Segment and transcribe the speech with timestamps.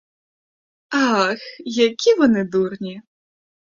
[0.89, 3.01] Ах, які вони дурні!